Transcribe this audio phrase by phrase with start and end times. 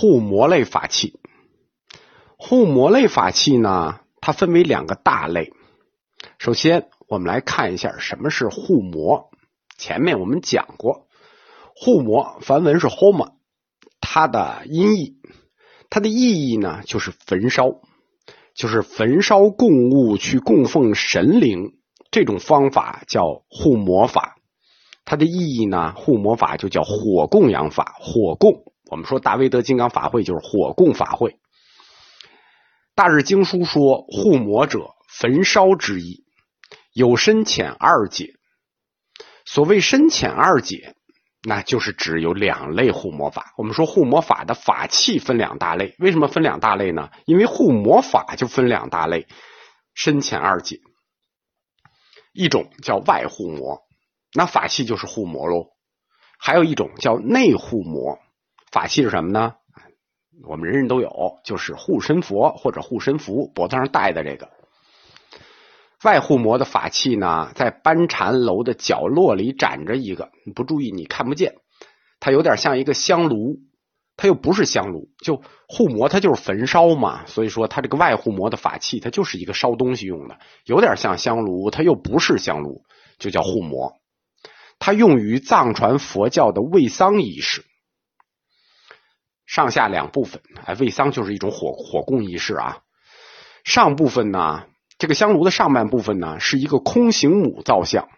[0.00, 1.18] 护魔类法器。
[2.36, 5.52] 护魔类法器呢，它分为两个大类。
[6.38, 9.28] 首先，我们来看一下什么是护魔。
[9.76, 11.08] 前面我们讲过，
[11.74, 13.32] 护魔梵文是 homa，
[14.00, 15.16] 它的音译，
[15.90, 17.80] 它的意义呢就是焚烧，
[18.54, 21.72] 就是焚烧供物去供奉神灵，
[22.12, 24.36] 这种方法叫护魔法。
[25.04, 28.67] 它的意义呢，护魔法就叫火供养法，火供。
[28.90, 31.38] 我们说大威德金刚法会就是火供法会。
[32.94, 36.24] 大日经书说，护魔者，焚烧之意，
[36.92, 38.34] 有深浅二解。
[39.44, 40.94] 所谓深浅二解，
[41.42, 43.54] 那就是指有两类护魔法。
[43.56, 47.10] 我们说护魔法的法器分两大类，为什么分两大类呢？
[47.24, 49.26] 因为护魔法就分两大类，
[49.94, 50.80] 深浅二解。
[52.32, 53.80] 一种叫外护魔，
[54.34, 55.68] 那法器就是护魔喽；
[56.38, 58.18] 还有一种叫内护魔，
[58.70, 59.54] 法器是什么呢？
[60.46, 64.50] 我们人人都有，就是护身佛或者护身符，脖子上戴的这个
[66.04, 71.56] 外护魔的法器呢，在班禅楼的角落里展着一个，不注意你看不见。
[72.20, 73.56] 它有点像一个香炉，
[74.16, 82.84] 它又不是香炉，就护魔它就是焚烧嘛，所以说它这个外护魔的法器，它就是一个烧东西用的，有点像香炉，它又不是香炉，
[83.18, 83.94] 就叫护魔。
[84.78, 87.64] 它用于藏传佛教的卫丧仪式。
[89.48, 92.80] 上下两部分，哎，卫桑就是一种火火供仪式啊。
[93.64, 94.66] 上部分呢，
[94.98, 98.08] 这个香炉的上半部分呢，是一个空行母造像。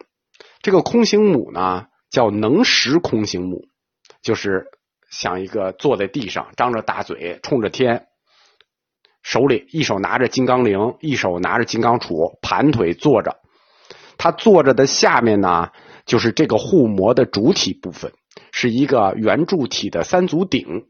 [0.61, 3.63] 这个空行母呢，叫能识空行母，
[4.21, 4.65] 就是
[5.09, 8.07] 像一个坐在地上，张着大嘴，冲着天，
[9.23, 13.37] 手里一手拿着金刚铃，一手拿着金刚杵，盘腿坐着。
[14.17, 15.71] 他坐着的下面呢，
[16.05, 18.11] 就是这个护魔的主体部分，
[18.51, 20.87] 是一个圆柱体的三足鼎。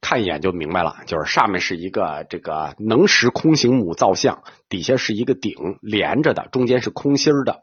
[0.00, 7.60] 看一眼就明白了，就是上面是一个这个能识空行母造像，底下是一个鼎连着的，中间是空心的。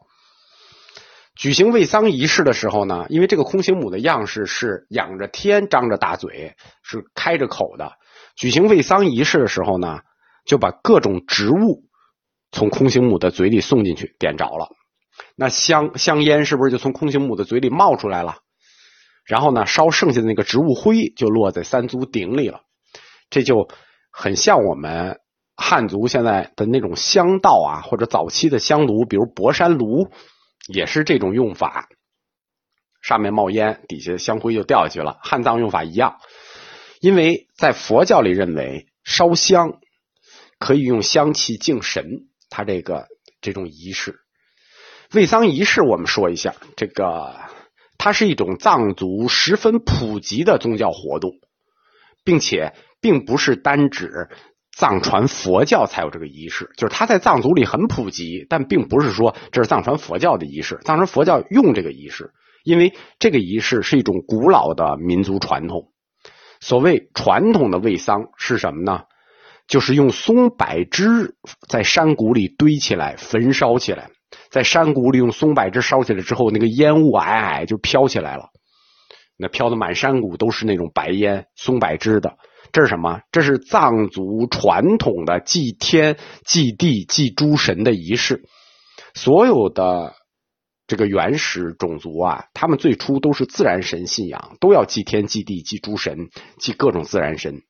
[1.34, 7.92] 举行卫丧仪式的时候呢，因为这个空行母的样式是仰着天、张着大嘴、是开着口的，
[8.36, 10.00] 举行卫丧仪式的时候呢，
[10.46, 11.84] 就把各种植物
[12.52, 14.70] 从空行母的嘴里送进去，点着了，
[15.36, 18.36] 那香香烟是不是就从空行母的嘴里冒出来了？
[19.26, 22.60] 然后呢，烧剩下的那个植物灰就落在三足鼎里了，
[23.28, 23.68] 这就
[24.12, 25.18] 很像我们
[25.56, 30.12] 汉族现在的那种香道啊，或者早期的香炉，比如博山炉，
[30.68, 31.88] 也是这种用法。
[33.02, 35.18] 上面冒烟，底下香灰就掉下去了。
[35.22, 36.18] 汉藏用法一样，
[37.00, 39.80] 因为在佛教里认为烧香
[40.60, 43.08] 可以用香气敬神，它这个
[43.40, 44.20] 这种仪式，
[45.12, 47.34] 卫丧仪式，我们说一下这个。
[48.06, 51.32] 它是一种藏族十分普及的宗教活动，
[52.24, 54.28] 并且并不是单指
[54.70, 60.78] 藏传佛教才有这个仪式，就是它在藏族里很普及，但并不是说这是藏传佛教的仪式。
[60.84, 62.30] 藏传佛教用这个仪式，
[62.62, 65.90] 因为这个仪式是一种古老的民族传统。
[66.60, 69.02] 所谓传统的卫桑是什么呢？
[69.66, 71.34] 就是用松柏枝
[71.68, 74.10] 在山谷里堆起来，焚烧起来。
[74.50, 78.50] 在山谷里用松柏枝烧起来之后，那个烟雾霭霭就飘起来了，
[79.36, 82.38] 那飘的满山谷都是那种白烟，松柏枝的。
[82.72, 83.20] 这是什么？
[83.30, 88.42] 这是藏族传统的祭天、祭地、祭诸神的仪式。
[89.14, 90.14] 所有的
[90.86, 96.28] 这个原始种族啊，他们最初都是自然神信仰，都要祭天、祭地、祭诸神、
[96.58, 97.62] 祭各种自然神。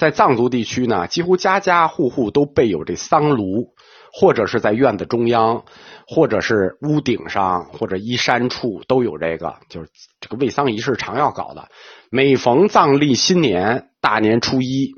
[0.00, 3.74] 在藏族地区呢，几乎家家户户都备有这桑炉。
[4.12, 5.62] 或者是在院子中央，
[6.04, 9.88] 或者是屋顶上，或者依山处都有这个，就是
[10.20, 11.68] 这个卫桑仪式常要搞的。
[12.10, 14.96] 每逢藏历新年大年初一，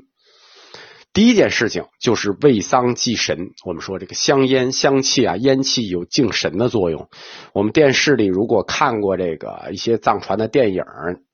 [1.13, 3.51] 第一件事情就是卫丧祭神。
[3.65, 7.07] 我们说这个香烟香气啊，烟气有敬神的作用。
[7.53, 10.83] 我们电视里如果看过这个一些藏传的电影，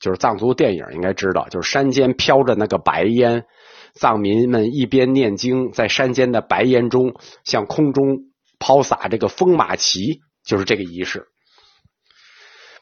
[0.02, 3.46] 就是藏族电影，应该知道，就是山间飘着那个白烟。
[3.94, 8.20] 藏民们一边念经，在山间的白烟中向空中
[8.60, 11.26] 抛洒这个风马旗，就是这个仪式。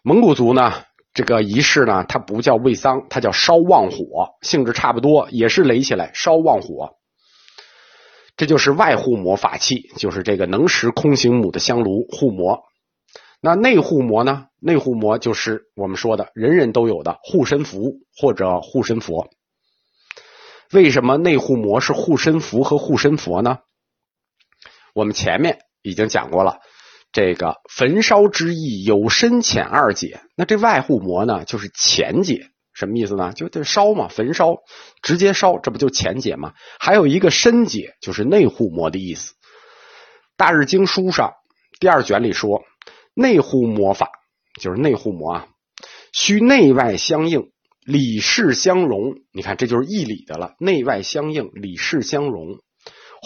[0.04, 0.74] 蒙古族呢，
[1.18, 6.96] 这个仪式呢，它不叫卫丧，它叫烧旺火，性质差不多，也是垒起来烧旺火。
[8.36, 12.66] 这就是外护魔法器，就是这个能识空行母的香炉护魔。
[13.42, 14.46] 那内护魔呢？
[14.60, 19.28] 内护魔就是我们说的人人都有的护身符或者护身佛。
[20.72, 23.58] 为什么内护魔是护身符和护身佛呢？
[24.94, 26.60] 我们前面已经讲过了，
[27.12, 30.22] 这个焚烧之意有深浅二解。
[30.36, 33.34] 那这外护魔呢，就是浅解，什么意思呢？
[33.34, 34.58] 就就烧嘛，焚烧，
[35.02, 36.54] 直接烧，这不就浅解吗？
[36.80, 39.34] 还有一个深解，就是内护膜的意思。
[40.36, 41.34] 《大日经书》上
[41.80, 42.64] 第二卷里说，
[43.16, 44.12] 内护魔法
[44.62, 45.48] 就是内护膜啊，
[46.14, 47.50] 需内外相应，
[47.84, 49.16] 理事相融。
[49.32, 52.60] 你看，这就是义理的了，内外相应，理事相融。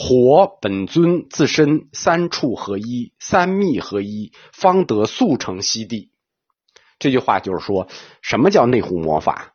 [0.04, 6.12] 火本尊自身三处合一，三密合一，方得速成西地。
[6.98, 7.88] 这句话就是说，
[8.24, 9.54] 什么叫内护魔法？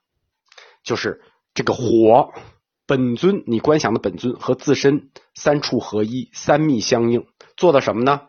[0.84, 1.20] 就是
[1.52, 2.32] 这个火
[2.86, 7.26] 本尊，你观想的本尊和自身三处合一，三密相应，
[7.56, 8.20] 做到什么呢？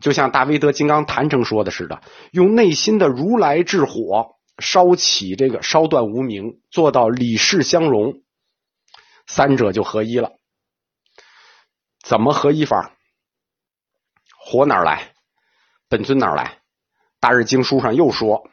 [0.00, 2.00] 就像大威德金刚坛城说的似的，
[2.30, 8.22] 用内心的如来智火烧起这个烧断无明，做到理事相融，
[9.26, 10.32] 三者就合一了。
[12.08, 12.92] 怎么合一法？
[14.38, 15.12] 火哪来？
[15.88, 16.60] 本尊哪来？
[17.18, 18.48] 大日经书上又说：“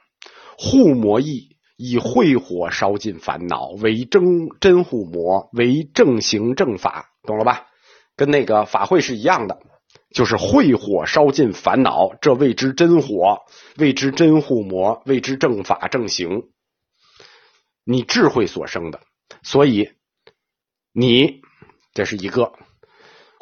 [0.58, 7.68] 护魔意以慧火烧尽烦恼，为真真护魔，为正行正法。”懂了吧？
[8.16, 9.60] 跟那个法会是一样的，
[10.10, 13.44] 就是慧火烧尽烦恼，这谓之真火，
[13.78, 16.50] 谓之真护魔，谓之正法正行。
[17.84, 19.00] 你智慧所生的，
[19.44, 19.92] 所以
[20.92, 21.44] 你
[21.94, 22.54] 这是一个。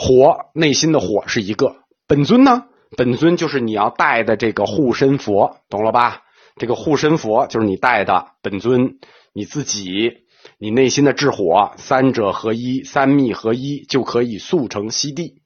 [0.04, 1.76] 火内心的火是一个
[2.08, 2.66] 本尊呢，
[2.98, 6.24] 本尊就是你要带的这个护身佛，懂了吧？
[6.56, 8.98] 这个护身佛就是你带的本尊，
[9.32, 10.26] 你自己，
[10.58, 15.44] 你内心的智火，三者合一，三密合一，就可以速成西地。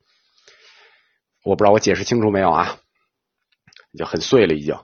[1.44, 2.78] 我不知道我解释清楚没有啊？
[3.92, 4.78] 已经很碎了，已经。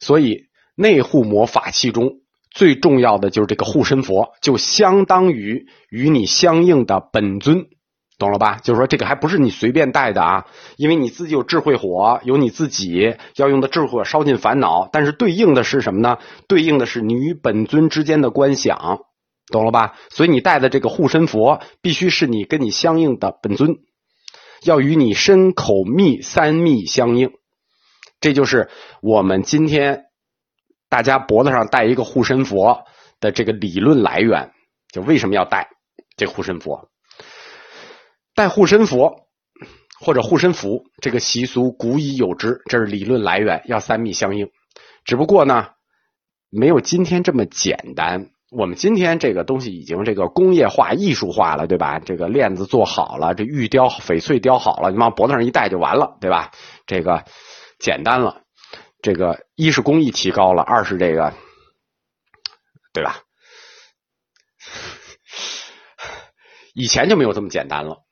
[0.00, 7.66] 所以内护魔法器中最重要的就是这个护身佛，就相当于与你相应的本尊。
[8.22, 8.60] 懂了吧？
[8.62, 10.46] 就是说，这个还不是你随便带的啊，
[10.76, 14.88] 因为你自己有智慧火，有你自己要用的智慧火烧尽烦恼。
[14.92, 16.18] 但是对应的是什么呢？
[16.46, 19.00] 对应的是你与本尊之间的观想，
[19.50, 19.96] 懂了吧？
[20.10, 23.78] 所以你带的这个护身佛，必须是你跟你相应的本尊，
[24.62, 27.32] 要与你身口密三密相应。
[28.20, 28.70] 这就是
[29.02, 30.04] 我们今天
[30.88, 32.84] 大家脖子上戴一个护身佛
[33.18, 34.52] 的这个理论来源，
[34.92, 35.70] 就为什么要戴
[36.16, 36.91] 这护身佛。
[38.34, 39.26] 带护身佛
[40.00, 44.50] 或者护身符，这个习俗古已有之，这是理论来源，要三密相应。
[45.04, 45.70] 只不过呢，
[46.50, 48.30] 没有今天这么简单。
[48.50, 52.00] 我们今天这个东西已经这个工业化、艺术化了，对吧？
[52.00, 56.52] 这个链子做好了，这玉雕、翡翠雕好了，你往脖子上一戴就完了，对吧？
[56.86, 57.24] 这个
[57.78, 58.42] 简单了。
[59.00, 61.32] 这个一是工艺提高了，二是这个，
[62.92, 63.22] 对吧？
[66.74, 68.04] 以前就没有这么简单了。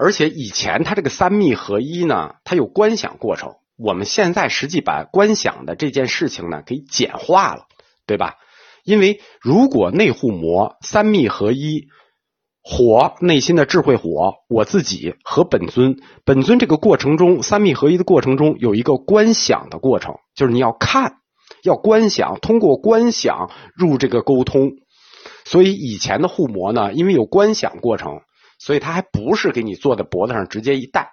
[0.00, 3.56] 而且以前它这个三密合一呢，它有观想过程。
[3.76, 7.66] 我们现在实际把观想的这件事情呢给简化了，
[8.06, 8.36] 对吧？
[8.84, 11.88] 因为如果内护魔三密合一，
[12.62, 21.16] 火内心的智慧火，我自己和本尊，本尊这个过程中三密合一的过程中有一个观想的过程，就是你要看，
[21.64, 24.70] 要观想，通过观想入这个沟通。
[25.44, 28.20] 所以以前的护魔呢，因为有观想过程。
[28.58, 31.12] 所以他还不是给你坐在脖子上直接一戴，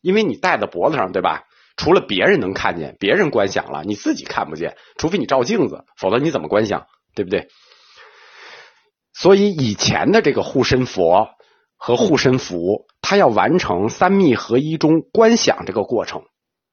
[0.00, 1.44] 因为你戴在脖子上，对吧？
[1.76, 7.48] 除了别人能看见，别人观想了，你自己看不见，除非你照镜子，否则你怎么观想，对不对？
[9.14, 11.30] 所以以前的这个护身佛
[11.76, 16.24] 和护身符，它要完成三密合一中观想这个过程，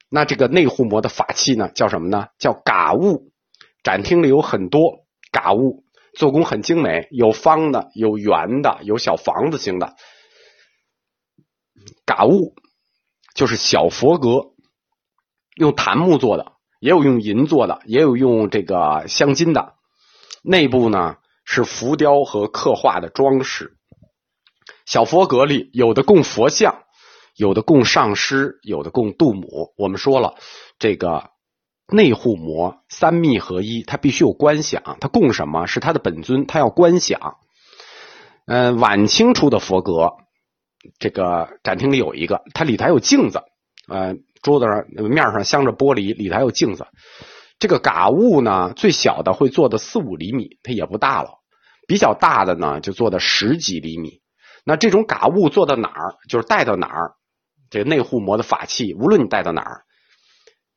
[0.09, 2.27] 那这个内护膜的法器呢，叫什么呢？
[2.39, 3.31] 叫嘎物。
[3.83, 5.84] 展厅里有很多嘎物。
[6.15, 9.95] 做工很精美，有方的，有圆的，有小房子型的。
[12.05, 12.55] 嘎物
[13.35, 14.53] 就是小佛阁，
[15.55, 19.75] 用檀木做的，也有用银做的，也有用这个镶金的。
[20.41, 23.77] 内部呢是浮雕和刻画的装饰。
[24.85, 26.83] 小佛阁里有的供佛像，
[27.35, 29.73] 有的供上师，有的供度母。
[29.77, 30.35] 我们说了
[30.79, 31.34] 这个。
[31.87, 37.37] 内护膜三密合一，它必须有观想，它供什么是它的本尊，它要观想。
[38.47, 40.13] 嗯，晚清初的佛阁，
[40.99, 43.43] 这个展厅里有一个，它里头还有镜子，
[43.87, 46.87] 呃，桌子上面上镶着玻璃，里头还有镜子。
[47.57, 51.39] 这个嘎物呢，最小的会做的四五厘米，它也不大了；
[51.87, 54.21] 比较大的呢，就做的十几厘米。
[54.65, 57.13] 那这种嘎物做到哪儿，就是带到哪儿，
[57.69, 59.84] 这个内护膜的法器，无论你带到哪儿。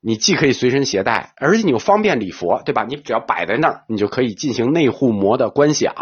[0.00, 2.84] 你既可以随身携带，而且你又方便礼佛，对吧？
[2.84, 5.94] 你只要摆在那儿，你就可以进行内护膜的观想。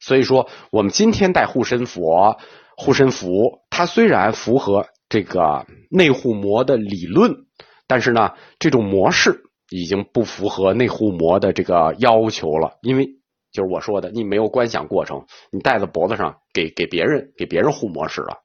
[0.00, 2.36] 所以说，我们今天带护身佛、
[2.76, 7.46] 护身符，它虽然符合这个内护膜的理论，
[7.86, 13.06] 但是呢，这种模式已经不符合内护膜的这个要求了，因为
[13.50, 18.38] 就是我说的，你没有观想过程，你戴在脖子上给给别人给别人护膜使了，